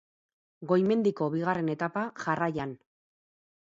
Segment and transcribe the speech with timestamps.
[0.71, 2.77] Goi-mendiko bigarren etapa jarraian.